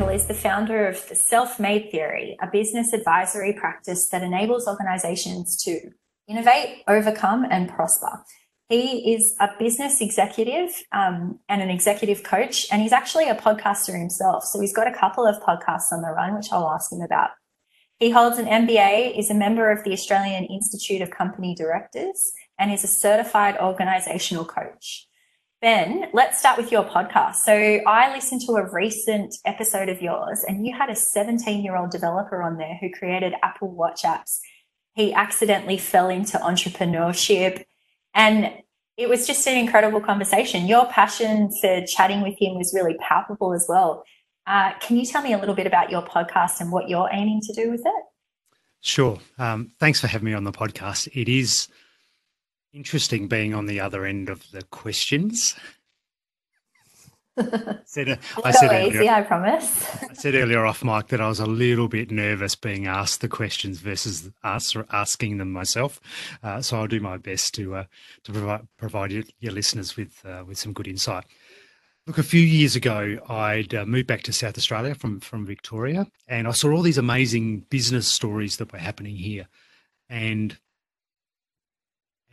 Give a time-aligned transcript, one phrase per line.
[0.00, 4.66] Campbell is the founder of the Self Made Theory, a business advisory practice that enables
[4.66, 5.78] organizations to
[6.26, 8.24] innovate, overcome, and prosper.
[8.70, 13.92] He is a business executive um, and an executive coach, and he's actually a podcaster
[13.92, 14.44] himself.
[14.44, 17.32] So he's got a couple of podcasts on the run, which I'll ask him about.
[17.98, 22.72] He holds an MBA, is a member of the Australian Institute of Company Directors, and
[22.72, 25.09] is a certified organizational coach.
[25.60, 27.34] Ben, let's start with your podcast.
[27.36, 31.76] So I listened to a recent episode of yours and you had a 17 year
[31.76, 34.38] old developer on there who created Apple Watch apps.
[34.94, 37.64] He accidentally fell into entrepreneurship
[38.14, 38.54] and
[38.96, 40.66] it was just an incredible conversation.
[40.66, 44.02] Your passion for chatting with him was really palpable as well.
[44.46, 47.42] Uh, can you tell me a little bit about your podcast and what you're aiming
[47.42, 48.04] to do with it?
[48.80, 49.18] Sure.
[49.38, 51.06] Um, thanks for having me on the podcast.
[51.12, 51.68] It is
[52.72, 55.56] interesting being on the other end of the questions.
[57.84, 59.86] said, I said earlier, easy, I promise.
[60.02, 63.28] I said earlier off mic that I was a little bit nervous being asked the
[63.28, 66.00] questions versus us asking them myself.
[66.42, 67.84] Uh, so I'll do my best to uh,
[68.24, 71.24] to provide provide your, your listeners with uh, with some good insight.
[72.06, 76.06] Look, a few years ago, I'd uh, moved back to South Australia from from Victoria,
[76.26, 79.46] and I saw all these amazing business stories that were happening here,
[80.08, 80.58] and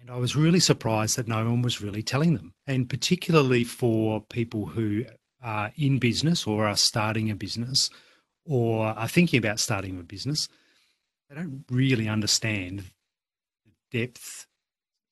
[0.07, 2.53] and I was really surprised that no one was really telling them.
[2.65, 5.03] And particularly for people who
[5.43, 7.89] are in business or are starting a business
[8.45, 10.47] or are thinking about starting a business,
[11.29, 12.85] they don't really understand
[13.65, 14.47] the depth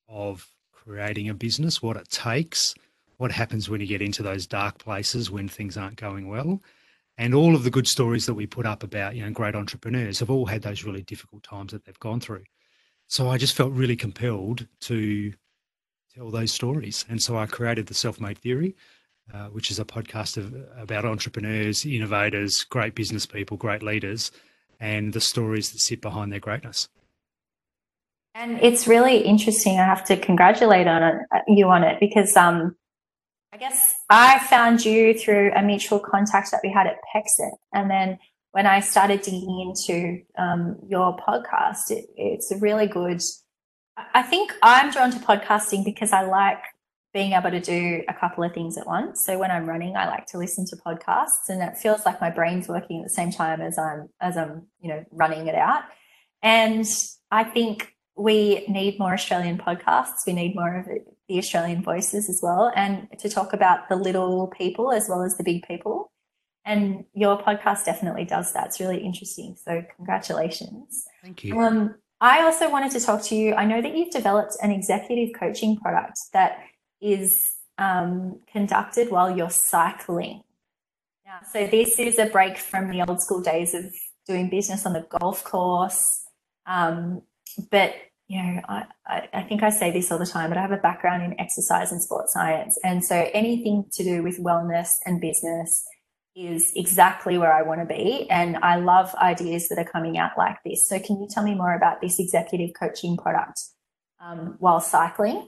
[0.07, 2.73] of creating a business, what it takes,
[3.17, 6.61] what happens when you get into those dark places when things aren't going well.
[7.17, 10.19] And all of the good stories that we put up about, you know, great entrepreneurs
[10.19, 12.43] have all had those really difficult times that they've gone through.
[13.07, 15.33] So I just felt really compelled to
[16.13, 17.05] tell those stories.
[17.09, 18.75] And so I created the Self Made Theory,
[19.33, 24.31] uh, which is a podcast of, about entrepreneurs, innovators, great business people, great leaders,
[24.79, 26.89] and the stories that sit behind their greatness.
[28.33, 29.79] And it's really interesting.
[29.79, 32.75] I have to congratulate on it, uh, you on it because um,
[33.53, 37.51] I guess I found you through a mutual contact that we had at Pexip.
[37.73, 38.19] And then
[38.55, 43.21] when I started digging into um, your podcast, it, it's really good.
[44.13, 46.59] I think I'm drawn to podcasting because I like
[47.13, 49.25] being able to do a couple of things at once.
[49.25, 52.29] So when I'm running, I like to listen to podcasts, and it feels like my
[52.29, 55.83] brain's working at the same time as I'm as I'm you know running it out.
[56.41, 56.87] And
[57.31, 60.25] I think we need more Australian podcasts.
[60.25, 60.85] We need more of
[61.27, 65.35] the Australian voices as well, and to talk about the little people as well as
[65.35, 66.13] the big people.
[66.65, 68.67] And your podcast definitely does that.
[68.67, 69.55] It's really interesting.
[69.63, 71.05] So congratulations.
[71.21, 71.59] Thank you.
[71.59, 73.53] Um, I also wanted to talk to you.
[73.53, 76.57] I know that you've developed an executive coaching product that
[77.01, 80.41] is um, conducted while you're cycling.
[81.25, 83.85] Now, so this is a break from the old school days of
[84.27, 86.23] doing business on the golf course.
[86.65, 87.21] Um,
[87.69, 87.93] but
[88.27, 88.85] you know, I,
[89.31, 91.91] I, think I say this all the time, but I have a background in exercise
[91.91, 92.79] and sports science.
[92.83, 95.85] And so anything to do with wellness and business
[96.35, 98.29] is exactly where I want to be.
[98.29, 100.87] And I love ideas that are coming out like this.
[100.87, 103.61] So, can you tell me more about this executive coaching product
[104.19, 105.47] um, while cycling?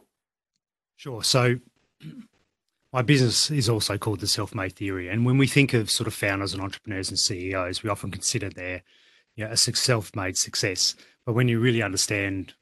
[0.96, 1.24] Sure.
[1.24, 1.56] So,
[2.94, 5.10] my business is also called the Self Made Theory.
[5.10, 8.50] And when we think of sort of founders and entrepreneurs and CEOs, we often consider
[8.50, 8.84] their
[9.36, 10.96] you know, a self made success.
[11.26, 12.54] But when you really understand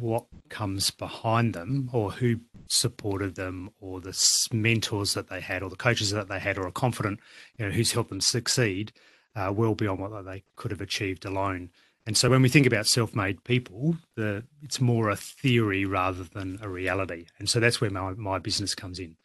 [0.00, 4.18] what comes behind them or who supported them or the
[4.52, 7.20] mentors that they had or the coaches that they had or a confident
[7.56, 8.92] you know who's helped them succeed
[9.36, 11.70] uh, well beyond what they could have achieved alone.
[12.06, 16.58] And so when we think about self-made people the it's more a theory rather than
[16.60, 17.26] a reality.
[17.38, 19.16] And so that's where my, my business comes in.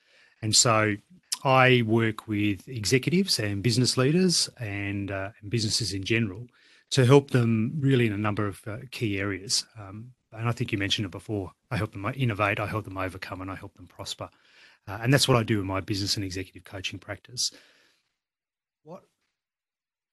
[0.42, 0.96] And so
[1.46, 6.48] i work with executives and business leaders and, uh, and businesses in general
[6.92, 9.66] to help them really in a number of uh, key areas.
[9.80, 11.52] Um, and I think you mentioned it before.
[11.72, 14.30] I help them innovate, I help them overcome, and I help them prosper.
[14.88, 17.52] Uh, and that's what I do in my business and executive coaching practice.
[18.84, 19.04] What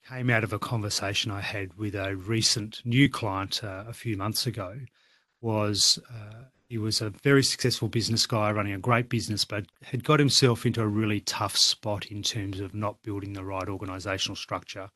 [0.08, 4.16] came out of a conversation I had with a recent new client uh, a few
[4.16, 4.78] months ago
[5.40, 10.04] was uh, he was a very successful business guy running a great business, but had
[10.04, 14.36] got himself into a really tough spot in terms of not building the right organizational
[14.36, 14.90] structure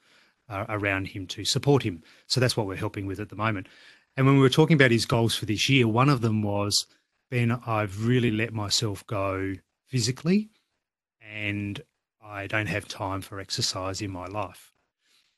[0.49, 2.03] uh, around him to support him.
[2.27, 3.69] So that's what we're helping with at the moment.
[4.21, 6.85] And when we were talking about his goals for this year, one of them was
[7.31, 9.55] Ben, I've really let myself go
[9.87, 10.51] physically
[11.23, 11.81] and
[12.23, 14.75] I don't have time for exercise in my life.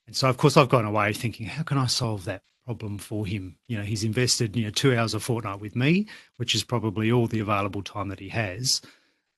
[0.08, 3.24] And so, of course, I've gone away thinking, how can I solve that problem for
[3.24, 3.54] him?
[3.68, 7.12] You know, he's invested, you know, two hours a fortnight with me, which is probably
[7.12, 8.82] all the available time that he has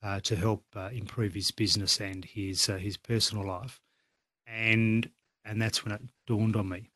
[0.01, 3.79] uh, to help uh, improve his business and his uh, his personal life.
[4.47, 5.07] And
[5.45, 6.89] and that's when it dawned on me.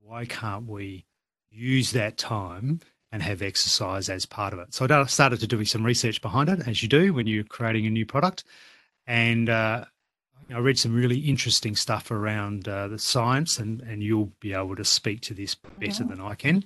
[0.00, 1.04] Why can't we
[1.52, 4.74] use that time and have exercise as part of it?
[4.74, 7.86] So I started to doing some research behind it, as you do when you're creating
[7.86, 8.44] a new product.
[9.06, 9.84] And uh,
[10.52, 14.76] I read some really interesting stuff around uh, the science, and, and you'll be able
[14.76, 16.64] to speak to this better than I can.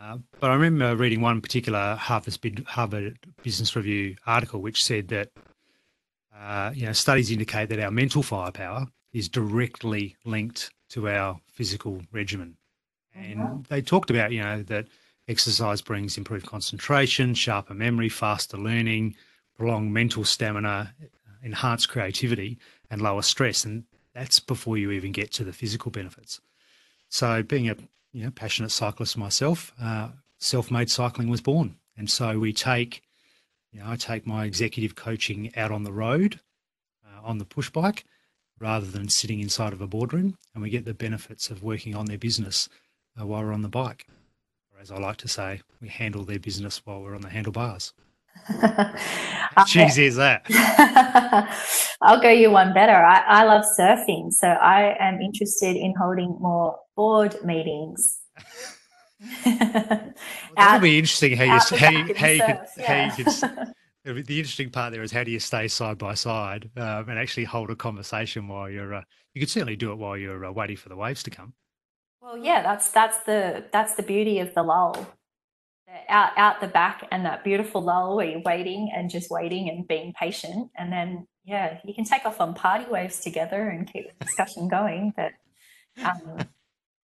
[0.00, 5.30] Uh, but I remember reading one particular Harvard, Harvard Business Review article which said that
[6.36, 12.02] uh, you know studies indicate that our mental firepower is directly linked to our physical
[12.12, 12.56] regimen,
[13.18, 13.60] and mm-hmm.
[13.68, 14.86] they talked about you know that
[15.26, 19.14] exercise brings improved concentration, sharper memory, faster learning,
[19.56, 20.94] prolonged mental stamina,
[21.42, 22.58] enhanced creativity,
[22.90, 23.84] and lower stress, and
[24.14, 26.40] that's before you even get to the physical benefits.
[27.08, 27.76] So, being a
[28.12, 31.76] you know, passionate cyclist myself, uh, self-made cycling was born.
[31.96, 33.02] And so we take,
[33.72, 36.40] you know, I take my executive coaching out on the road
[37.04, 38.04] uh, on the push bike
[38.58, 42.06] rather than sitting inside of a boardroom, and we get the benefits of working on
[42.06, 42.68] their business
[43.20, 44.06] uh, while we're on the bike.
[44.74, 47.92] Or as I like to say, we handle their business while we're on the handlebars.
[48.46, 50.44] How cheesy is that?
[52.00, 52.94] I'll go you one better.
[52.94, 58.18] I, I love surfing, so I am interested in holding more board meetings.
[59.44, 60.14] well,
[60.56, 63.08] that'll be interesting how you how you, how you, could, yeah.
[63.10, 63.74] how you could
[64.04, 67.44] the interesting part there is how do you stay side by side um, and actually
[67.44, 69.02] hold a conversation while you're uh,
[69.34, 71.52] you could certainly do it while you're uh, waiting for the waves to come
[72.20, 75.14] well yeah that's that's the that's the beauty of the lull.
[76.08, 79.88] Out out the back and that beautiful lull where you're waiting and just waiting and
[79.88, 80.70] being patient.
[80.76, 84.68] And then yeah you can take off on party waves together and keep the discussion
[84.68, 85.12] going.
[85.16, 85.32] But
[86.04, 86.38] um,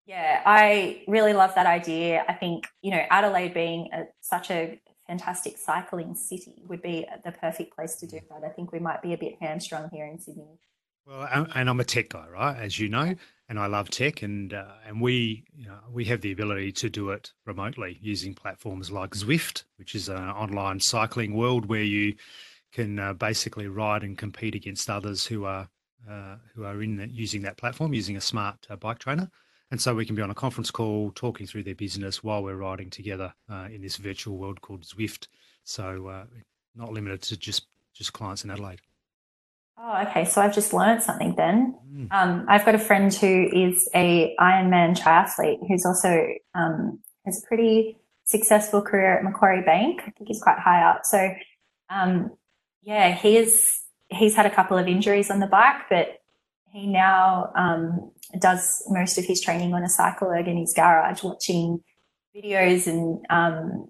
[0.06, 2.25] yeah i really love that idea.
[2.28, 7.31] I think you know adelaide being a, such a fantastic cycling city would be the
[7.34, 8.44] perfect place to do that.
[8.46, 10.58] I think we might be a bit hamstrung here in sydney.
[11.06, 13.16] Well and i'm a tech guy right as you know
[13.51, 16.89] and I love tech, and uh, and we you know, we have the ability to
[16.89, 22.15] do it remotely using platforms like Zwift, which is an online cycling world where you
[22.71, 25.68] can uh, basically ride and compete against others who are
[26.09, 29.30] uh, who are in the, using that platform using a smart uh, bike trainer.
[29.69, 32.56] And so we can be on a conference call talking through their business while we're
[32.56, 35.27] riding together uh, in this virtual world called Zwift.
[35.65, 36.24] So uh,
[36.74, 38.80] not limited to just just clients in Adelaide.
[39.77, 40.24] Oh, okay.
[40.24, 41.75] So I've just learned something then.
[42.12, 47.48] Um, I've got a friend who is a Ironman triathlete who's also um, has a
[47.48, 50.02] pretty successful career at Macquarie Bank.
[50.02, 51.02] I think he's quite high up.
[51.04, 51.34] So
[51.90, 52.32] um,
[52.82, 56.22] yeah, he's he's had a couple of injuries on the bike, but
[56.72, 61.24] he now um, does most of his training on a cycle erg in his garage,
[61.24, 61.84] watching
[62.36, 63.90] videos and um,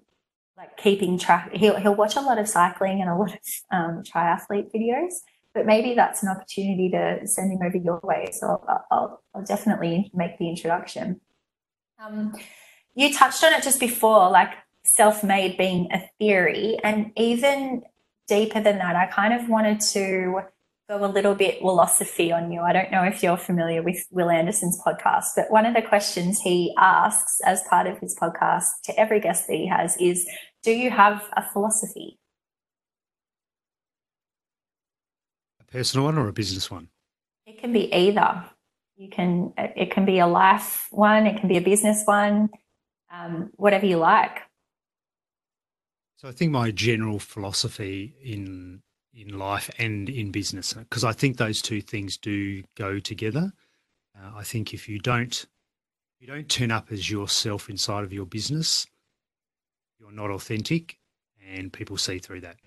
[0.57, 1.53] like keeping track.
[1.53, 3.39] He'll he'll watch a lot of cycling and a lot of
[3.71, 5.13] um, triathlete videos
[5.53, 8.29] but maybe that's an opportunity to send him over your way.
[8.31, 11.19] So I'll, I'll, I'll definitely make the introduction.
[11.99, 12.33] Um,
[12.95, 14.53] you touched on it just before, like
[14.83, 16.77] self made being a theory.
[16.83, 17.83] And even
[18.27, 20.41] deeper than that, I kind of wanted to
[20.89, 22.61] go a little bit philosophy on you.
[22.61, 26.41] I don't know if you're familiar with Will Anderson's podcast, but one of the questions
[26.41, 30.27] he asks as part of his podcast to every guest that he has is
[30.63, 32.19] Do you have a philosophy?
[35.71, 36.89] Personal one or a business one?
[37.45, 38.43] It can be either.
[38.97, 39.53] You can.
[39.57, 41.25] It can be a life one.
[41.25, 42.49] It can be a business one.
[43.11, 44.39] Um, whatever you like.
[46.17, 51.37] So I think my general philosophy in in life and in business, because I think
[51.37, 53.51] those two things do go together.
[54.15, 55.45] Uh, I think if you don't
[56.19, 58.85] you don't turn up as yourself inside of your business,
[59.99, 60.99] you're not authentic,
[61.49, 62.57] and people see through that.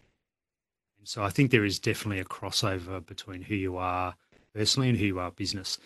[1.04, 4.14] So I think there is definitely a crossover between who you are
[4.54, 5.78] personally and who you are business.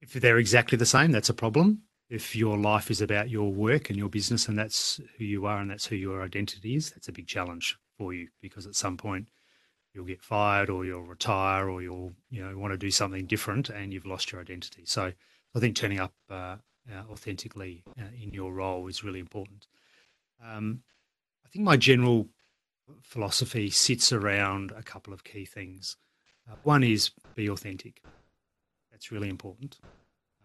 [0.00, 1.82] If they're exactly the same, that's a problem.
[2.08, 5.58] If your life is about your work and your business and that's who you are
[5.58, 8.96] and that's who your identity is, that's a big challenge for you because at some
[8.96, 9.28] point
[9.92, 13.68] you'll get fired or you'll retire or you'll you know want to do something different
[13.68, 14.84] and you've lost your identity.
[14.86, 15.12] So
[15.54, 16.56] I think turning up uh,
[16.90, 19.66] uh, authentically uh, in your role is really important.
[20.42, 20.82] Um,
[21.44, 22.28] I think my general
[23.02, 25.96] philosophy sits around a couple of key things.
[26.50, 28.02] Uh, one is be authentic.
[28.90, 29.78] That's really important.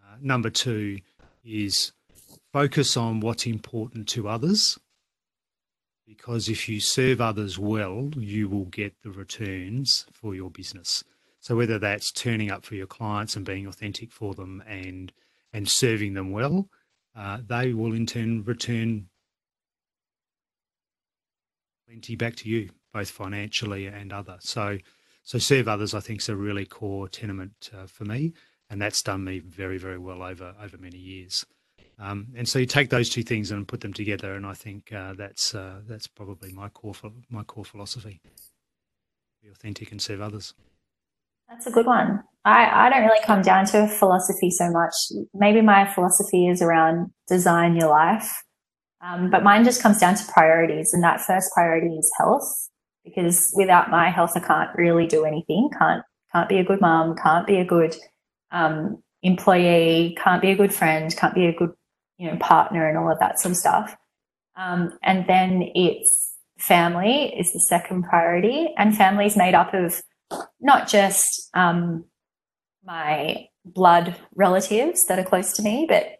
[0.02, 0.98] Uh, number two
[1.44, 1.92] is
[2.52, 4.78] focus on what's important to others
[6.06, 11.02] because if you serve others well, you will get the returns for your business.
[11.40, 15.12] So whether that's turning up for your clients and being authentic for them and
[15.52, 16.68] and serving them well,
[17.16, 19.08] uh, they will in turn return
[21.86, 24.36] plenty back to you, both financially and other.
[24.40, 24.78] So,
[25.22, 28.34] So serve others, I think, is a really core tenement uh, for me,
[28.68, 31.46] and that's done me very, very well over over many years.
[31.98, 34.92] Um, and so you take those two things and put them together, and I think
[34.92, 36.94] uh, that's uh, that's probably my core
[37.30, 38.20] my core philosophy:
[39.42, 40.52] be authentic and serve others.
[41.48, 42.22] That's a good one.
[42.44, 44.94] I, I don't really come down to philosophy so much.
[45.32, 48.42] Maybe my philosophy is around design your life,
[49.04, 52.68] um, but mine just comes down to priorities, and that first priority is health.
[53.04, 55.68] Because without my health, I can't really do anything.
[55.78, 57.14] Can't can't be a good mom.
[57.16, 57.94] Can't be a good
[58.50, 60.16] um, employee.
[60.22, 61.14] Can't be a good friend.
[61.14, 61.72] Can't be a good
[62.18, 63.96] you know, partner and all of that sort of stuff.
[64.56, 70.00] Um, and then it's family is the second priority, and family is made up of
[70.60, 72.04] not just um,
[72.84, 76.16] my blood relatives that are close to me, but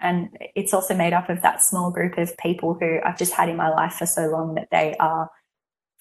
[0.00, 3.48] and it's also made up of that small group of people who I've just had
[3.48, 5.30] in my life for so long that they are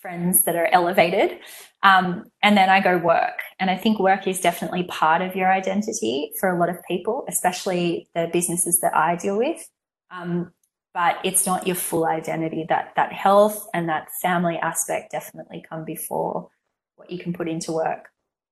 [0.02, 1.40] friends that are elevated.
[1.82, 3.40] Um, and then I go work.
[3.60, 7.26] And I think work is definitely part of your identity for a lot of people,
[7.28, 9.68] especially the businesses that I deal with.
[10.12, 10.52] Um,
[10.94, 12.66] but it's not your full identity.
[12.70, 16.50] That that health and that family aspect definitely come before
[16.96, 18.10] what you can put into work.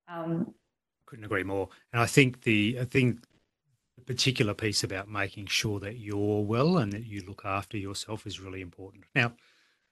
[0.08, 0.54] Um,
[1.06, 1.70] Couldn't agree more.
[1.94, 3.20] And I think the I think
[4.02, 8.40] particular piece about making sure that you're well and that you look after yourself is
[8.40, 9.06] really important.
[9.16, 9.30] Now,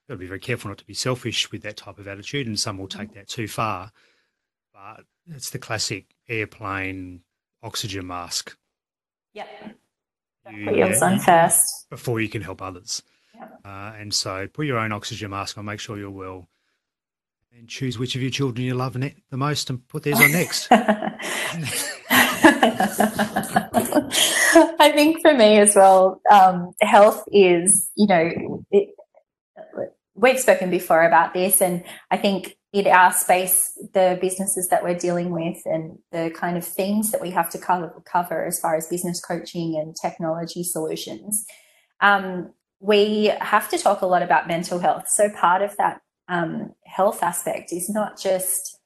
[0.08, 2.60] got to be very careful not to be selfish with that type of attitude, and
[2.60, 3.16] some will take mm.
[3.16, 3.92] that too far.
[4.74, 7.22] But it's the classic airplane
[7.64, 8.58] oxygen mask.
[9.34, 9.48] Yep.
[10.52, 13.04] You, put yours on first before you can help others.
[13.36, 13.60] Yep.
[13.64, 15.66] Uh, and so, put your own oxygen mask on.
[15.66, 16.50] Make sure you're well,
[17.56, 20.68] and choose which of your children you love the most, and put theirs on next.
[24.80, 28.90] I think for me as well, um, health is, you know, it,
[30.16, 34.98] we've spoken before about this, and I think in our space, the businesses that we're
[34.98, 38.76] dealing with and the kind of themes that we have to cover, cover as far
[38.76, 41.46] as business coaching and technology solutions,
[42.00, 45.04] um, we have to talk a lot about mental health.
[45.10, 48.80] So part of that um, health aspect is not just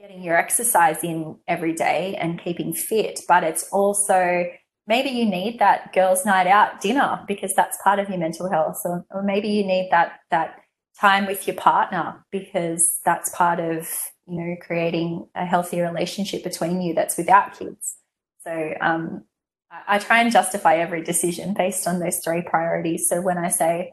[0.00, 4.44] getting your exercise in every day and keeping fit, but it's also
[4.86, 8.80] maybe you need that girls' night out dinner because that's part of your mental health,
[8.84, 10.56] or, or maybe you need that that
[10.98, 13.88] time with your partner because that's part of
[14.26, 17.96] you know creating a healthy relationship between you that's without kids.
[18.42, 19.24] So um,
[19.70, 23.06] I, I try and justify every decision based on those three priorities.
[23.06, 23.92] So when I say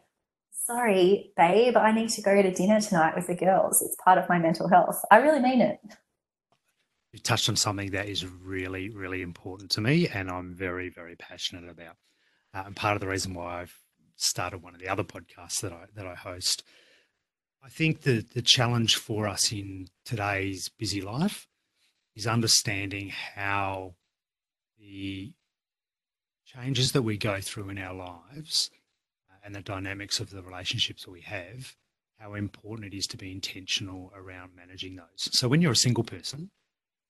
[0.68, 3.82] sorry, babe, I need to go to dinner tonight with the girls.
[3.82, 5.04] It's part of my mental health.
[5.10, 5.80] I really mean it
[7.18, 11.16] you touched on something that is really, really important to me, and I'm very, very
[11.16, 11.96] passionate about.
[12.54, 13.76] Uh, and part of the reason why I've
[14.18, 16.64] started one of the other podcasts that I that I host.
[17.64, 21.48] I think the the challenge for us in today's busy life
[22.16, 23.96] is understanding how
[24.78, 25.34] the
[26.46, 28.70] changes that we go through in our lives
[29.48, 31.74] and the dynamics of the relationships that we have,
[32.20, 35.06] how important it is to be intentional around managing those.
[35.16, 36.52] So when you're a single person,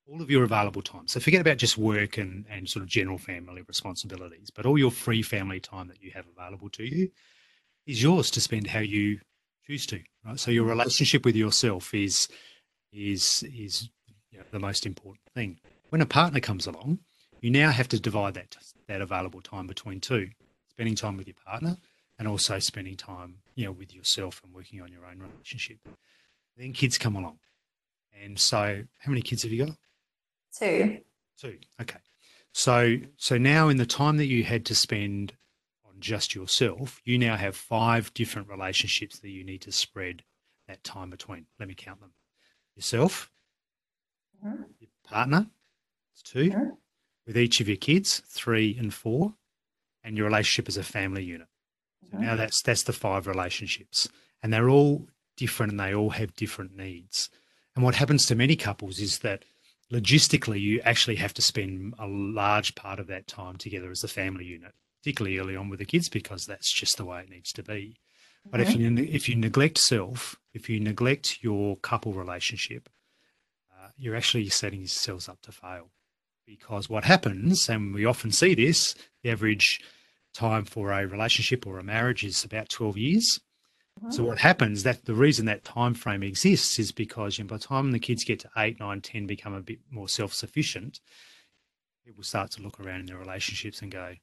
[0.08, 1.08] all of your available time.
[1.08, 4.92] So forget about just work and, and sort of general family responsibilities, but all your
[4.92, 7.10] free family time that you have available to you
[7.88, 9.18] is yours to spend how you
[9.66, 10.00] choose to.
[10.24, 10.38] Right.
[10.38, 12.28] So your relationship with yourself is
[12.92, 13.90] is is
[14.30, 15.58] you know, the most important thing.
[15.88, 17.00] When a partner comes along,
[17.40, 20.30] you now have to divide that that available time between two,
[20.70, 21.76] spending time with your partner
[22.18, 25.78] and also spending time, you know, with yourself and working on your own relationship.
[26.56, 27.38] Then kids come along.
[28.22, 29.76] And so how many kids have you got?
[30.58, 30.98] Two.
[31.40, 31.58] Two.
[31.80, 31.98] Okay.
[32.52, 35.34] So so now in the time that you had to spend
[35.86, 40.24] on just yourself, you now have five different relationships that you need to spread
[40.66, 41.46] that time between.
[41.60, 42.12] Let me count them.
[42.74, 43.30] Yourself,
[44.44, 44.62] mm-hmm.
[44.78, 45.46] your partner,
[46.12, 46.70] it's 2 mm-hmm.
[47.26, 49.34] with each of your kids, three and four,
[50.04, 51.48] and your relationship as a family unit.
[52.02, 52.24] So mm-hmm.
[52.24, 54.08] now that's that's the five relationships.
[54.42, 57.30] And they're all different and they all have different needs.
[57.74, 59.44] And what happens to many couples is that
[59.92, 64.08] logistically, you actually have to spend a large part of that time together as a
[64.08, 67.52] family unit, particularly early on with the kids, because that's just the way it needs
[67.52, 67.96] to be.
[68.50, 72.88] But if you if you neglect self, if you neglect your couple relationship,
[73.70, 75.90] uh, you're actually setting yourselves up to fail.
[76.46, 79.80] Because what happens, and we often see this, the average
[80.38, 83.40] time for a relationship or a marriage is about 12 years.
[84.00, 84.10] Uh-huh.
[84.12, 87.56] So what happens that the reason that time frame exists is because you know, by
[87.56, 91.00] the time the kids get to eight, nine, ten, become a bit more self sufficient,
[92.06, 94.14] people start to look around in their relationships and go,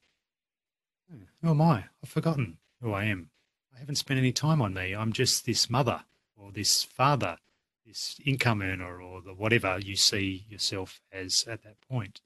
[1.12, 1.84] oh, "Who am I?
[2.02, 3.30] I've forgotten who I am.
[3.74, 4.94] I haven't spent any time on me.
[4.94, 6.04] I'm just this mother
[6.34, 7.36] or this father,
[7.84, 12.22] this income earner or the whatever you see yourself as at that point,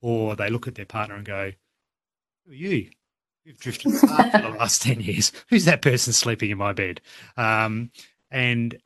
[0.00, 1.52] or they look at their partner and go,
[2.44, 2.90] "Who are you?
[3.58, 5.32] Drifted for the last ten years.
[5.48, 7.00] Who's that person sleeping in my bed?"
[7.36, 7.90] Um,
[8.30, 8.78] and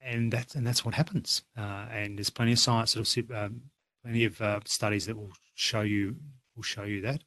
[0.00, 1.42] and that's and that's what happens.
[1.56, 3.62] Uh, and there's plenty of science that will um,
[4.02, 6.16] plenty of uh, studies that will show you
[6.56, 7.22] will show you that.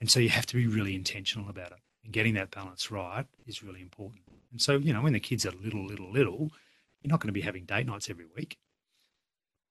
[0.00, 1.78] And so you have to be really intentional about it.
[2.04, 4.22] And getting that balance right is really important.
[4.52, 6.50] And so, you know, when the kids are little, little, little,
[7.00, 8.58] you're not going to be having date nights every week.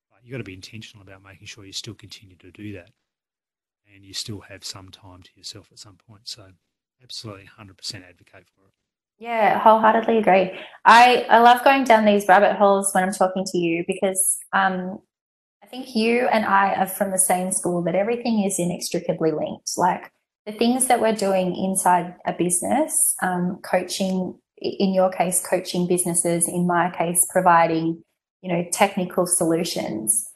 [0.09, 2.89] But you've got to be intentional about making sure you still continue to do that.
[3.93, 6.27] And you still have some time to yourself at some point.
[6.27, 6.51] So
[7.01, 7.71] absolutely 100%
[8.07, 8.73] advocate for it.
[9.19, 10.51] Yeah, wholeheartedly agree.
[10.85, 14.99] I, I love going down these rabbit holes when I'm talking to you because um,
[15.63, 19.71] I think you and I are from the same school that everything is inextricably linked.
[19.77, 20.11] Like
[20.45, 26.47] the things that we're doing inside a business, um, coaching, in your case, coaching businesses,
[26.47, 28.03] in my case, providing,
[28.41, 30.29] you know, technical solutions.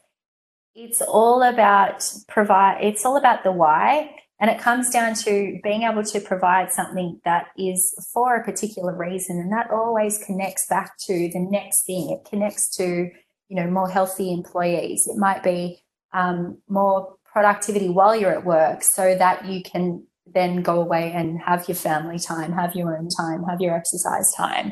[0.79, 4.15] It's all about provide, it's all about the why.
[4.39, 8.95] And it comes down to being able to provide something that is for a particular
[8.95, 9.39] reason.
[9.39, 12.11] And that always connects back to the next thing.
[12.11, 13.09] It connects to,
[13.49, 15.07] you know, more healthy employees.
[15.07, 15.79] It might be
[16.13, 21.41] um, more productivity while you're at work so that you can then go away and
[21.41, 24.71] have your family time, have your own time, have your exercise time.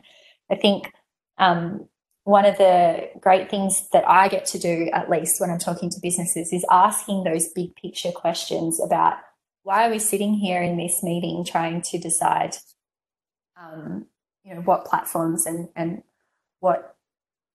[0.52, 0.92] I think
[1.40, 1.90] um,
[2.26, 5.92] one of the great things that I get to do, at least when I'm talking
[5.92, 9.18] to businesses, is asking those big picture questions about
[9.62, 12.56] why are we sitting here in this meeting trying to decide,
[13.56, 14.08] um,
[14.44, 16.02] you know, what platforms and and
[16.62, 16.96] what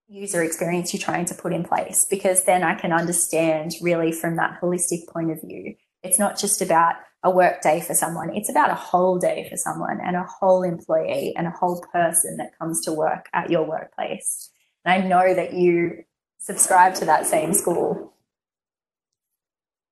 [0.07, 2.07] user experience you're trying to put in place?
[2.09, 5.75] Because then I can understand really from that holistic point of view.
[6.05, 8.37] It's not just about a work day for someone.
[8.37, 12.37] It's about a whole day for someone and a whole employee and a whole person
[12.37, 14.51] that comes to work at your workplace.
[14.85, 16.05] And I know that you
[16.39, 18.15] subscribe to that same school.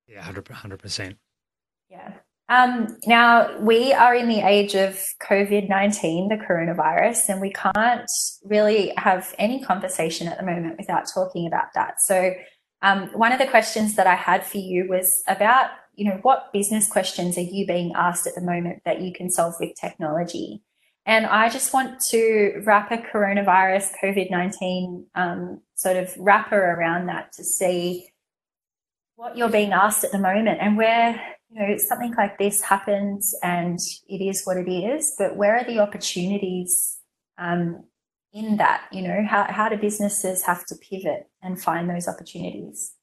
[0.07, 0.43] Yeah, 100%.
[0.43, 1.15] 100%.
[1.89, 2.13] Yeah.
[2.49, 8.09] Um, now, we are in the age of COVID 19, the coronavirus, and we can't
[8.43, 12.01] really have any conversation at the moment without talking about that.
[12.01, 12.33] So,
[12.81, 16.51] um, one of the questions that I had for you was about, you know, what
[16.51, 20.63] business questions are you being asked at the moment that you can solve with technology?
[21.09, 27.07] And I just want to wrap a coronavirus COVID 19 um, sort of wrapper around
[27.07, 28.09] that to see
[29.15, 31.19] what you're being asked at the moment and where
[31.49, 35.63] you know, something like this happens and it is what it is, but where are
[35.63, 36.99] the opportunities
[37.39, 37.85] um,
[38.31, 38.83] in that?
[38.91, 42.93] You know, how, how do businesses have to pivot and find those opportunities?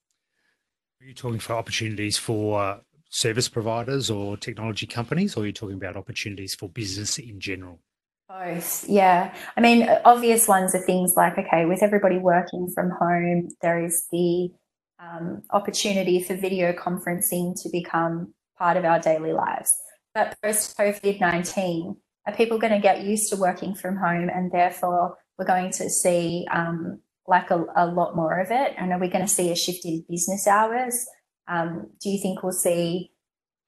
[1.00, 2.78] Are you talking for opportunities for uh,
[3.10, 7.80] service providers or technology companies, or are you talking about opportunities for business in general?
[8.28, 9.32] Both, yeah.
[9.56, 14.06] I mean, obvious ones are things like, okay, with everybody working from home, there is
[14.10, 14.50] the
[14.98, 19.72] um, opportunity for video conferencing to become part of our daily lives.
[20.14, 24.50] But post COVID 19, are people going to get used to working from home and
[24.50, 28.74] therefore we're going to see um, like a, a, lot more of it?
[28.76, 31.06] And are we going to see a shift in business hours?
[31.46, 33.12] Um, do you think we'll see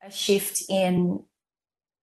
[0.03, 1.23] a shift in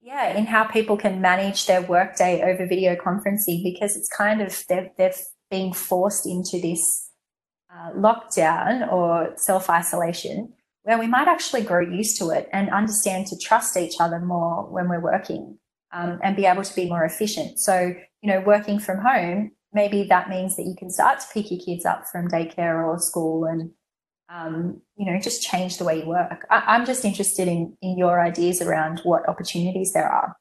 [0.05, 4.63] yeah in how people can manage their workday over video conferencing because it's kind of
[4.69, 5.13] they're, they're
[5.49, 7.09] being forced into this
[7.73, 13.25] uh, lockdown or self isolation where we might actually grow used to it and understand
[13.25, 15.57] to trust each other more when we're working
[15.91, 17.59] um, and be able to be more efficient.
[17.59, 21.49] So, you know, working from home, maybe that means that you can start to pick
[21.49, 23.71] your kids up from daycare or school and,
[24.29, 26.45] um, you know, just change the way you work.
[26.49, 30.35] I, am just interested in, in your ideas around what opportunities there are.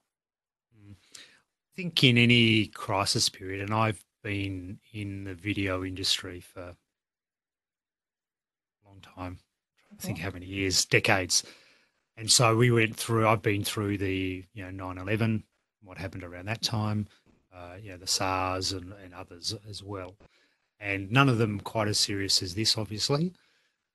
[0.76, 0.94] Mm.
[0.94, 6.74] I think in any crisis period, and I've been in the video industry for a
[8.86, 9.38] long time,
[9.92, 11.44] I think how many years, decades.
[12.16, 15.44] And so we went through, I've been through the, you know, 9 11,
[15.82, 17.06] what happened around that time,
[17.54, 20.16] uh, you know, the SARS and, and others as well.
[20.80, 23.32] And none of them quite as serious as this, obviously.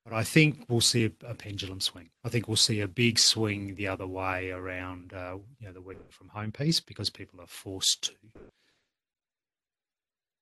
[0.09, 2.09] But I think we'll see a, a pendulum swing.
[2.23, 5.81] I think we'll see a big swing the other way around, uh, you know, the
[5.81, 8.13] work from home piece because people are forced to.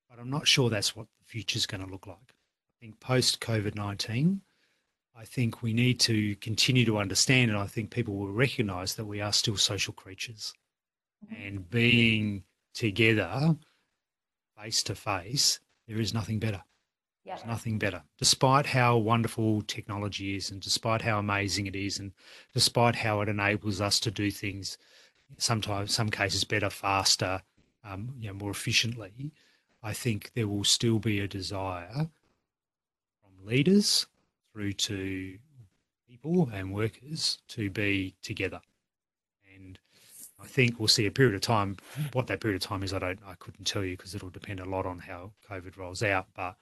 [0.09, 2.15] But I'm not sure that's what the future is going to look like.
[2.15, 4.39] I think post COVID 19,
[5.13, 9.05] I think we need to continue to understand, and I think people will recognize that
[9.05, 10.53] we are still social creatures.
[11.25, 11.45] Mm-hmm.
[11.45, 13.57] And being together,
[14.57, 16.63] face to face, there is nothing better.
[17.27, 17.35] Yeah.
[17.35, 18.03] There's nothing better.
[18.17, 22.13] Despite how wonderful technology is, and despite how amazing it is, and
[22.53, 24.77] despite how it enables us to do things,
[25.37, 27.41] sometimes, some cases, better, faster,
[27.83, 29.33] um, you know, more efficiently.
[29.83, 32.07] I think there will still be a desire
[33.21, 34.07] from leaders
[34.53, 35.37] through to
[36.07, 38.61] people and workers to be together.
[39.53, 39.77] And
[40.41, 41.77] I think we'll see a period of time.
[42.13, 44.59] What that period of time is, I don't, I couldn't tell you because it'll depend
[44.59, 46.27] a lot on how COVID rolls out.
[46.35, 46.55] But,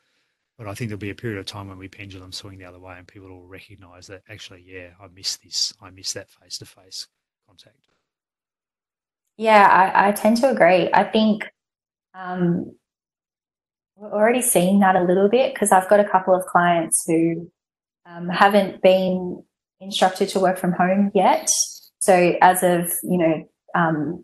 [0.57, 2.79] but I think there'll be a period of time when we pendulum swing the other
[2.79, 5.73] way, and people will recognise that actually, yeah, I miss this.
[5.81, 7.07] I miss that face to face
[7.47, 7.75] contact.
[9.37, 10.89] Yeah, I, I, tend to agree.
[10.93, 11.43] I think
[12.13, 12.73] um,
[13.97, 17.51] we're already seeing that a little bit because I've got a couple of clients who
[18.05, 19.43] um, haven't been
[19.81, 21.49] instructed to work from home yet.
[21.99, 24.23] So as of, you know, um,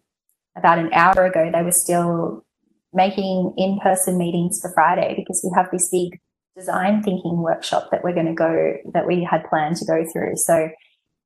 [0.55, 2.45] about an hour ago, they were still
[2.93, 6.19] making in-person meetings for Friday because we have this big
[6.55, 10.33] design thinking workshop that we're going to go, that we had planned to go through.
[10.35, 10.69] So,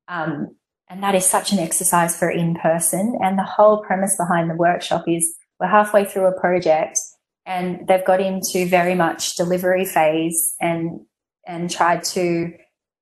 [0.08, 0.56] um,
[0.88, 3.17] and that is such an exercise for in person.
[3.21, 6.99] And the whole premise behind the workshop is we're halfway through a project
[7.45, 11.01] and they've got into very much delivery phase and
[11.47, 12.51] and tried to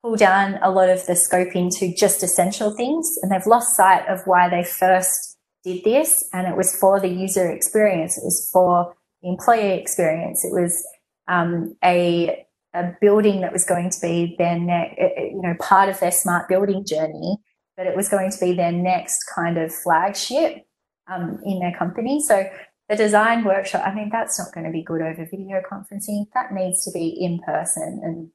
[0.01, 3.17] pull down a lot of the scope into just essential things.
[3.21, 5.32] And they've lost sight of why they first
[5.63, 6.27] did this.
[6.33, 8.17] And it was for the user experience.
[8.17, 10.43] It was for the employee experience.
[10.43, 10.85] It was
[11.27, 15.99] um, a, a building that was going to be their next, you know, part of
[15.99, 17.37] their smart building journey,
[17.77, 20.65] but it was going to be their next kind of flagship
[21.11, 22.21] um, in their company.
[22.21, 22.49] So
[22.89, 26.25] the design workshop, I mean, that's not going to be good over video conferencing.
[26.33, 28.01] That needs to be in person.
[28.03, 28.29] And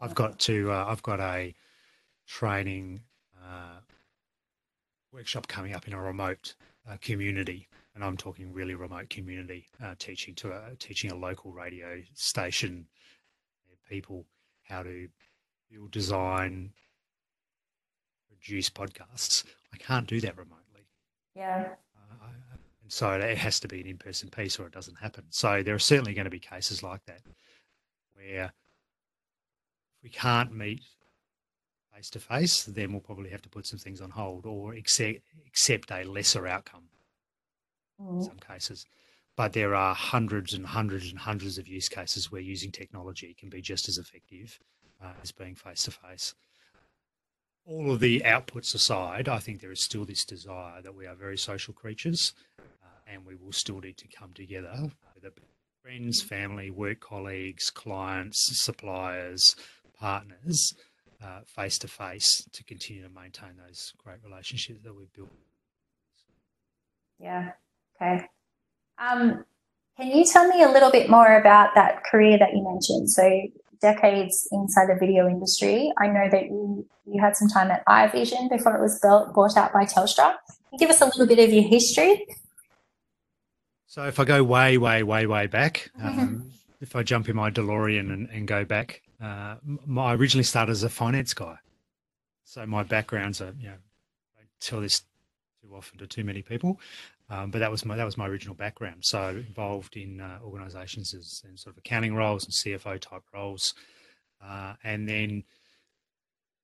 [0.00, 1.54] I've got to, uh, I've got a
[2.28, 3.02] training
[3.42, 3.80] uh,
[5.16, 6.54] workshop coming up in a remote
[6.88, 11.52] uh, community, and I'm talking really remote community, uh, teaching to a teaching a local
[11.52, 12.86] radio station
[13.88, 14.26] people
[14.64, 15.08] how to
[15.70, 16.70] build, design,
[18.28, 19.44] produce podcasts.
[19.72, 20.88] I can't do that remotely.
[21.34, 21.68] Yeah.
[22.82, 25.24] And so it has to be an in person piece or it doesn't happen.
[25.30, 27.20] So there are certainly going to be cases like that
[28.14, 28.52] where
[30.02, 30.82] we can't meet
[31.96, 35.20] face to face, then we'll probably have to put some things on hold or accept,
[35.46, 36.84] accept a lesser outcome
[38.00, 38.18] mm.
[38.18, 38.86] in some cases.
[39.36, 43.48] But there are hundreds and hundreds and hundreds of use cases where using technology can
[43.48, 44.58] be just as effective
[45.02, 46.34] uh, as being face to face
[47.66, 51.14] all of the outputs aside, I think there is still this desire that we are
[51.14, 52.32] very social creatures
[53.06, 55.32] and we will still need to come together with
[55.82, 59.56] friends, family, work colleagues, clients, suppliers,
[59.98, 60.74] partners,
[61.46, 65.30] face to face to continue to maintain those great relationships that we've built.
[67.18, 67.52] Yeah.
[68.00, 68.26] Okay.
[68.98, 69.44] Um,
[69.96, 73.10] can you tell me a little bit more about that career that you mentioned?
[73.10, 73.42] So
[73.80, 75.92] decades inside the video industry.
[75.98, 79.56] I know that you, you had some time at iVision before it was built, bought
[79.56, 80.34] out by Telstra.
[80.78, 82.26] Give us a little bit of your history.
[83.86, 86.20] So if I go way, way, way, way back, mm-hmm.
[86.20, 86.50] um,
[86.80, 90.72] if I jump in my DeLorean and, and go back, uh, my, I originally started
[90.72, 91.56] as a finance guy.
[92.44, 93.76] So my backgrounds are, you know,
[94.38, 95.00] I tell this
[95.62, 96.80] too often to too many people,
[97.28, 99.04] um, but that was my that was my original background.
[99.04, 103.74] So involved in uh, organisations as sort of accounting roles and CFO type roles,
[104.44, 105.42] uh, and then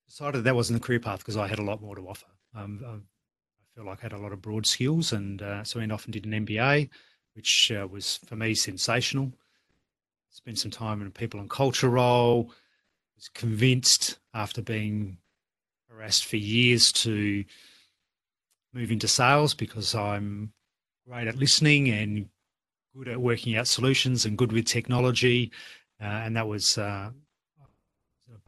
[0.09, 2.27] decided that wasn't the career path because I had a lot more to offer.
[2.55, 5.83] Um, I feel like I had a lot of broad skills, and uh, so I
[5.83, 6.91] went off and did an MBA
[7.35, 9.33] which uh, was for me sensational.
[10.33, 12.51] Spent some time in a people and culture role.
[13.17, 15.19] Was convinced after being
[15.89, 17.45] harassed for years to
[18.73, 20.53] move into sales because I'm
[21.07, 22.29] great at listening and
[22.97, 25.53] good at working out solutions and good with technology.
[26.01, 27.11] Uh, and that was uh,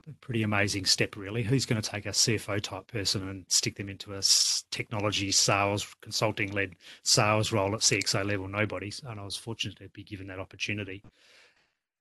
[0.08, 1.42] a pretty amazing step, really.
[1.42, 4.22] Who's going to take a CFO type person and stick them into a
[4.70, 8.48] technology sales consulting led sales role at CXO level?
[8.48, 8.92] Nobody.
[9.06, 11.02] And I was fortunate to be given that opportunity.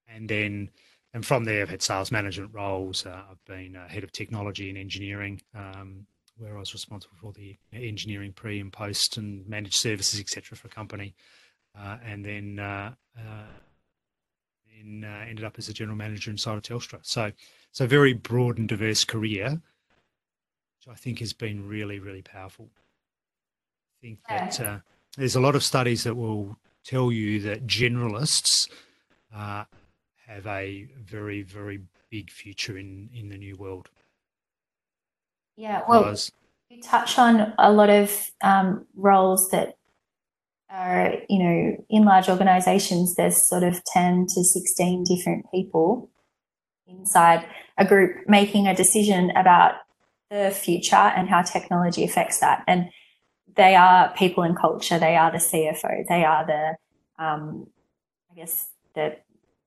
[0.08, 0.70] And then,
[1.12, 3.06] and from there, I've had sales management roles.
[3.06, 7.32] Uh, I've been uh, head of technology and engineering, um, where I was responsible for
[7.32, 11.14] the engineering pre and post and managed services, etc., for a company.
[11.78, 13.46] Uh, and then, uh, uh,
[14.66, 16.98] then uh, ended up as a general manager inside of Telstra.
[17.02, 17.32] So
[17.74, 22.68] so very broad and diverse career, which I think has been really, really powerful.
[22.76, 24.78] I think that uh,
[25.16, 28.68] there's a lot of studies that will tell you that generalists
[29.34, 29.64] uh,
[30.26, 33.90] have a very, very big future in, in the new world.
[35.56, 36.16] Yeah, well,
[36.68, 39.76] you touch on a lot of um, roles that
[40.70, 46.10] are, you know, in large organizations, there's sort of 10 to 16 different people
[46.86, 47.46] inside
[47.78, 49.74] a group making a decision about
[50.30, 52.64] the future and how technology affects that.
[52.66, 52.88] And
[53.54, 54.98] they are people and culture.
[54.98, 56.06] They are the CFO.
[56.08, 57.68] They are the, um,
[58.30, 59.16] I I guess, the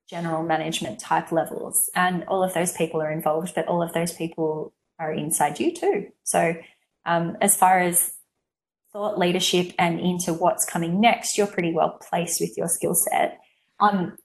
[0.10, 1.90] general management type levels.
[1.96, 5.76] And all of those people are involved, but all of those people are inside you
[5.76, 6.08] too.
[6.24, 6.56] So,
[7.06, 8.14] um, as far as
[8.92, 13.40] thought leadership and into what's coming next, you're pretty well placed with your skill set.
[13.80, 14.18] Um,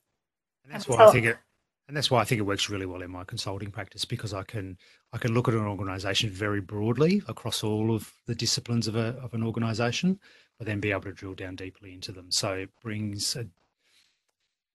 [0.65, 1.37] and that's why I think it,
[1.89, 4.45] and that's why I think it works really well in my consulting practice because I
[4.45, 4.79] can
[5.13, 9.19] I can look at an organisation very broadly across all of the disciplines of a
[9.23, 10.19] of an organisation,
[10.59, 12.31] but then be able to drill down deeply into them.
[12.31, 13.47] So it brings a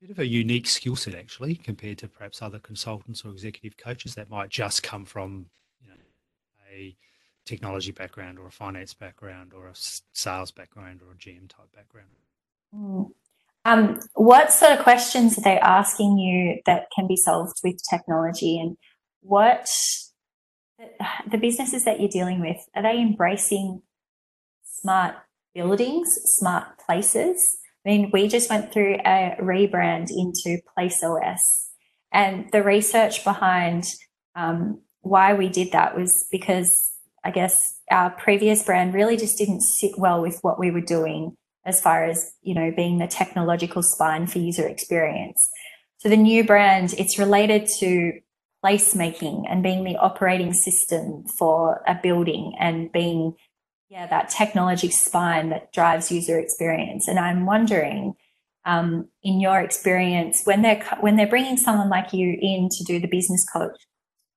[0.01, 4.15] bit of a unique skill set actually compared to perhaps other consultants or executive coaches
[4.15, 5.47] that might just come from
[5.81, 5.95] you know
[6.71, 6.95] a
[7.45, 9.73] technology background or a finance background or a
[10.13, 12.09] sales background or a GM type background.
[12.75, 13.11] Mm.
[13.65, 18.59] Um, what sort of questions are they asking you that can be solved with technology
[18.59, 18.77] and
[19.21, 19.67] what
[21.29, 23.81] the businesses that you're dealing with are they embracing
[24.63, 25.15] smart
[25.53, 31.39] buildings smart places I mean, we just went through a rebrand into PlaceOS,
[32.11, 33.85] and the research behind
[34.35, 36.91] um, why we did that was because
[37.23, 41.37] I guess our previous brand really just didn't sit well with what we were doing
[41.65, 45.49] as far as you know being the technological spine for user experience.
[45.99, 48.19] So the new brand, it's related to
[48.65, 53.35] placemaking and being the operating system for a building and being
[53.89, 57.07] yeah, that technology spine that drives user experience.
[57.07, 58.15] And I'm wondering,
[58.65, 62.99] um, in your experience, when they're when they're bringing someone like you in to do
[62.99, 63.79] the business coach,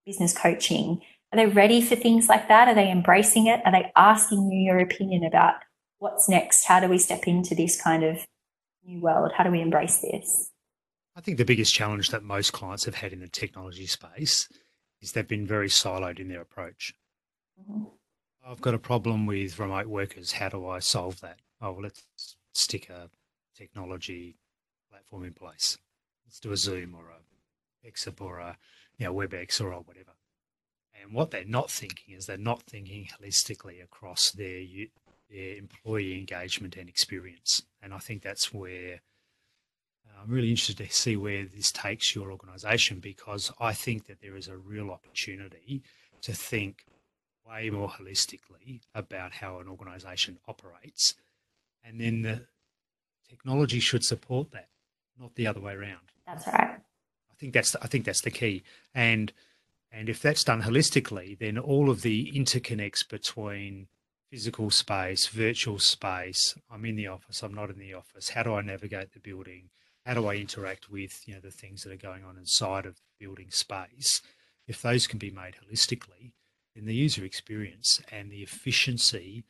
[0.06, 1.00] business coaching,
[1.32, 2.68] are they ready for things like that?
[2.68, 3.60] Are they embracing it?
[3.64, 5.54] Are they asking you your opinion about
[5.98, 6.64] what's next?
[6.66, 8.18] How do we step into this kind of
[8.84, 9.32] new world?
[9.36, 10.50] How do we embrace this?
[11.16, 14.48] I think the biggest challenge that most clients have had in the technology space
[15.00, 16.94] is they've been very siloed in their approach.
[17.60, 17.84] Mm-hmm.
[18.46, 20.32] I've got a problem with remote workers.
[20.32, 21.38] How do I solve that?
[21.60, 23.10] Oh, well, let's stick a
[23.54, 24.36] technology
[24.90, 25.78] platform in place.
[26.26, 28.56] Let's do a Zoom or a Pexip or a
[28.98, 30.12] you know, WebEx or whatever.
[31.02, 34.62] And what they're not thinking is they're not thinking holistically across their
[35.30, 37.62] their employee engagement and experience.
[37.82, 39.00] And I think that's where
[40.06, 44.20] uh, I'm really interested to see where this takes your organisation because I think that
[44.20, 45.82] there is a real opportunity
[46.22, 46.84] to think
[47.50, 51.14] way more holistically about how an organization operates.
[51.84, 52.42] And then the
[53.28, 54.68] technology should support that,
[55.18, 56.12] not the other way around.
[56.26, 56.78] That's right.
[56.78, 58.62] I think that's the, I think that's the key.
[58.94, 59.32] And
[59.92, 63.88] and if that's done holistically, then all of the interconnects between
[64.30, 68.54] physical space, virtual space, I'm in the office, I'm not in the office, how do
[68.54, 69.70] I navigate the building?
[70.06, 73.00] How do I interact with, you know, the things that are going on inside of
[73.18, 74.22] building space?
[74.68, 76.32] If those can be made holistically,
[76.74, 79.44] then the user experience and the efficiency,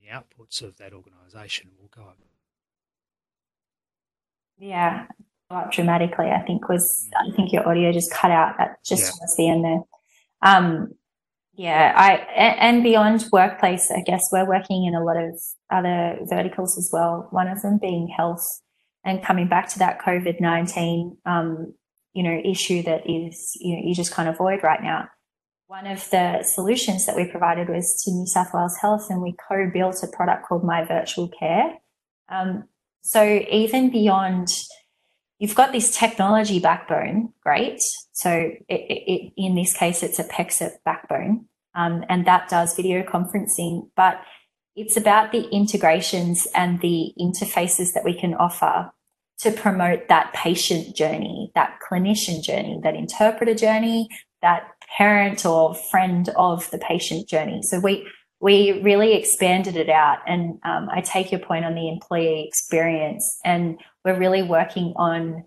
[0.00, 2.18] the outputs of that organization will go up.
[4.58, 5.06] Yeah,
[5.50, 6.26] up dramatically.
[6.26, 9.10] I think was I think your audio just cut out at just yeah.
[9.10, 9.80] towards the end there.
[10.42, 10.94] Um,
[11.54, 16.76] yeah, I and beyond workplace, I guess we're working in a lot of other verticals
[16.76, 17.28] as well.
[17.30, 18.44] One of them being health,
[19.04, 21.74] and coming back to that COVID nineteen, um,
[22.12, 25.08] you know, issue that is you know you just can't avoid right now.
[25.68, 29.34] One of the solutions that we provided was to New South Wales Health, and we
[29.48, 31.78] co built a product called My Virtual Care.
[32.28, 32.68] Um,
[33.02, 34.48] so, even beyond,
[35.40, 37.80] you've got this technology backbone, great.
[38.12, 43.02] So, it, it, in this case, it's a Pexip backbone, um, and that does video
[43.02, 44.20] conferencing, but
[44.76, 48.92] it's about the integrations and the interfaces that we can offer
[49.40, 54.08] to promote that patient journey, that clinician journey, that interpreter journey,
[54.42, 57.62] that parent or friend of the patient journey.
[57.62, 58.06] So we
[58.40, 63.38] we really expanded it out, and um, I take your point on the employee experience,
[63.44, 65.44] and we're really working on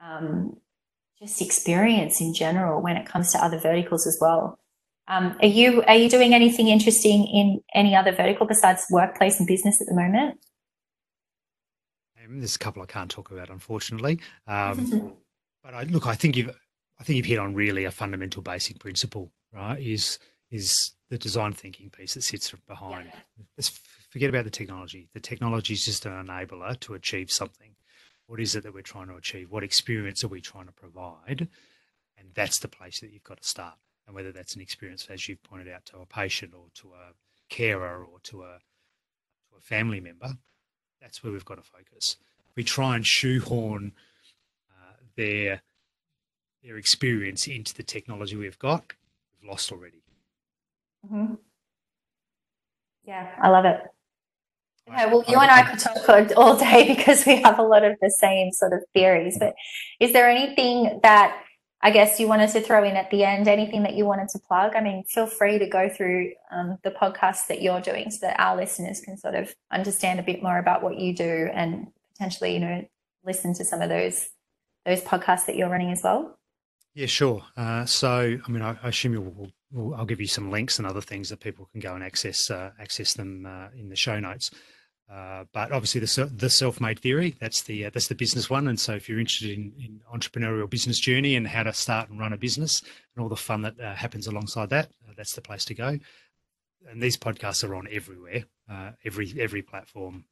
[0.00, 0.56] um,
[1.20, 4.58] just experience in general when it comes to other verticals as well.
[5.06, 9.46] Um, are you are you doing anything interesting in any other vertical besides workplace and
[9.46, 10.38] business at the moment?
[12.22, 14.20] Um, there's a couple I can't talk about, unfortunately.
[14.46, 15.14] Um,
[15.64, 16.54] but I, look, I think you've
[17.00, 19.80] I think you've hit on really a fundamental basic principle, right?
[19.80, 20.18] Is
[20.50, 23.06] is the design thinking piece that sits behind.
[23.12, 23.44] Yeah.
[23.56, 23.80] Let's
[24.10, 25.08] forget about the technology.
[25.14, 27.74] The technology is just an enabler to achieve something.
[28.26, 29.50] What is it that we're trying to achieve?
[29.50, 31.48] What experience are we trying to provide?
[32.18, 33.74] And that's the place that you've got to start.
[34.06, 37.12] And whether that's an experience, as you've pointed out, to a patient or to a
[37.48, 38.58] carer or to a
[39.50, 40.34] to a family member,
[41.00, 42.16] that's where we've got to focus.
[42.56, 43.92] We try and shoehorn
[44.70, 45.62] uh, their
[46.62, 48.92] their experience into the technology we've got,
[49.40, 50.02] we've lost already.
[51.06, 51.34] Mm-hmm.
[53.04, 53.80] Yeah, I love it.
[54.90, 57.96] Okay, well, you and I could talk all day because we have a lot of
[58.00, 59.36] the same sort of theories.
[59.38, 59.54] But
[60.00, 61.42] is there anything that
[61.80, 63.48] I guess you wanted to throw in at the end?
[63.48, 64.74] Anything that you wanted to plug?
[64.74, 68.40] I mean, feel free to go through um, the podcast that you're doing so that
[68.40, 72.54] our listeners can sort of understand a bit more about what you do and potentially,
[72.54, 72.88] you know,
[73.24, 74.30] listen to some of those
[74.86, 76.37] those podcasts that you're running as well.
[76.94, 77.42] Yeah, sure.
[77.56, 80.86] Uh, so, I mean, I, I assume you'll, we'll, I'll give you some links and
[80.86, 84.18] other things that people can go and access uh, access them uh, in the show
[84.18, 84.50] notes.
[85.10, 88.68] Uh, but obviously, the the self made theory that's the uh, that's the business one.
[88.68, 92.18] And so, if you're interested in, in, entrepreneurial business journey and how to start and
[92.18, 92.82] run a business
[93.14, 95.98] and all the fun that uh, happens alongside that, that's the place to go.
[96.90, 98.44] And these podcasts are on everywhere,
[99.04, 100.24] every every platform.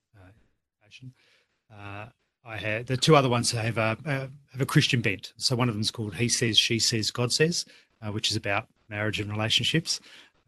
[2.46, 5.32] I had the two other ones have a, have a Christian bent.
[5.36, 7.64] So one of them is called "He Says, She Says, God Says,"
[8.00, 10.00] uh, which is about marriage and relationships.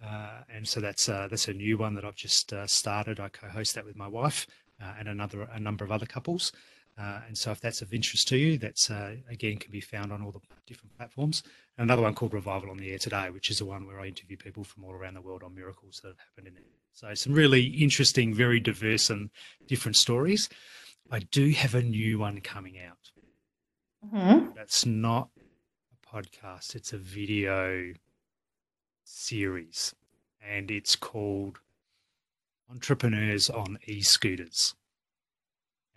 [0.04, 3.18] Uh, and so that's uh, that's a new one that I've just uh, started.
[3.18, 4.46] I co-host that with my wife
[4.80, 6.52] uh, and another a number of other couples.
[6.96, 8.90] Uh, and so if that's of interest to you, that's
[9.30, 11.42] again can be found on all the different platforms.
[11.76, 14.06] And another one called Revival on the Air Today, which is the one where I
[14.06, 16.66] interview people from all around the world on miracles that have happened in it.
[16.92, 19.30] So some really interesting, very diverse and
[19.68, 20.48] different stories.
[21.10, 23.12] I do have a new one coming out.
[24.06, 24.50] Mm-hmm.
[24.54, 27.94] That's not a podcast, it's a video
[29.04, 29.94] series,
[30.46, 31.60] and it's called
[32.70, 34.74] Entrepreneurs on E Scooters.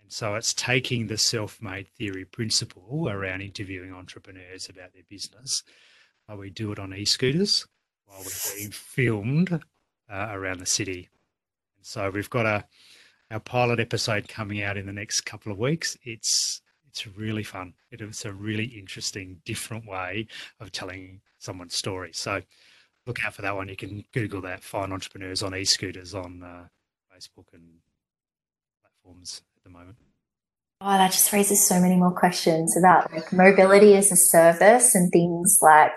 [0.00, 5.62] And so it's taking the self made theory principle around interviewing entrepreneurs about their business.
[6.34, 7.66] We do it on e scooters
[8.06, 11.10] while we're being filmed uh, around the city.
[11.76, 12.64] And so we've got a
[13.32, 15.96] our pilot episode coming out in the next couple of weeks.
[16.04, 17.72] It's it's really fun.
[17.90, 20.26] It's a really interesting, different way
[20.60, 22.10] of telling someone's story.
[22.12, 22.42] So
[23.06, 23.68] look out for that one.
[23.68, 24.62] You can Google that.
[24.62, 26.66] Find entrepreneurs on e-scooters on uh,
[27.10, 27.62] Facebook and
[28.82, 29.96] platforms at the moment.
[30.82, 35.10] Oh, that just raises so many more questions about like mobility as a service and
[35.10, 35.94] things like,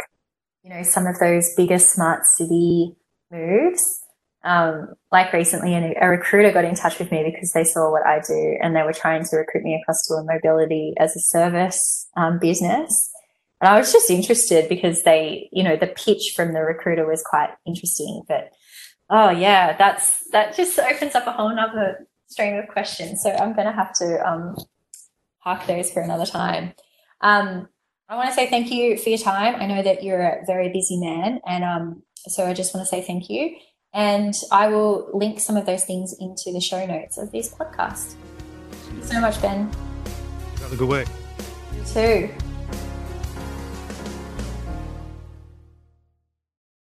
[0.64, 2.96] you know, some of those bigger smart city
[3.30, 4.05] moves
[4.46, 8.20] um, like recently, a recruiter got in touch with me because they saw what I
[8.20, 12.08] do and they were trying to recruit me across to a mobility as a service
[12.16, 13.12] um, business.
[13.60, 17.24] And I was just interested because they, you know, the pitch from the recruiter was
[17.24, 18.22] quite interesting.
[18.28, 18.52] But
[19.10, 23.24] oh yeah, that's that just opens up a whole nother stream of questions.
[23.24, 24.56] So I'm going to have to um,
[25.44, 26.74] park those for another time.
[27.22, 27.68] Um,
[28.08, 29.56] I want to say thank you for your time.
[29.56, 32.90] I know that you're a very busy man, and um, so I just want to
[32.90, 33.56] say thank you.
[33.96, 38.16] And I will link some of those things into the show notes of this podcast.
[38.72, 39.72] Thank you so much, Ben.
[40.60, 41.08] Have a good week.
[41.74, 42.45] You too.